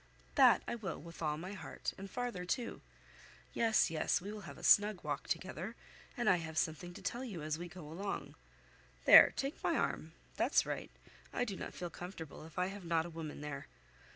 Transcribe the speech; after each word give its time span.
"That 0.33 0.63
I 0.67 0.73
will, 0.73 0.99
with 0.99 1.21
all 1.21 1.37
my 1.37 1.53
heart, 1.53 1.93
and 1.95 2.09
farther, 2.09 2.43
too. 2.43 2.81
Yes, 3.53 3.91
yes 3.91 4.19
we 4.19 4.31
will 4.33 4.41
have 4.49 4.57
a 4.57 4.63
snug 4.63 5.03
walk 5.03 5.27
together, 5.27 5.75
and 6.17 6.27
I 6.27 6.37
have 6.37 6.57
something 6.57 6.91
to 6.95 7.03
tell 7.03 7.23
you 7.23 7.43
as 7.43 7.59
we 7.59 7.67
go 7.69 7.87
along. 7.87 8.33
There, 9.05 9.31
take 9.35 9.61
my 9.63 9.75
arm; 9.75 10.13
that's 10.37 10.65
right; 10.65 10.89
I 11.31 11.45
do 11.45 11.55
not 11.55 11.75
feel 11.75 11.91
comfortable 11.91 12.47
if 12.47 12.57
I 12.57 12.65
have 12.65 12.83
not 12.83 13.05
a 13.05 13.11
woman 13.11 13.41
there. 13.41 13.67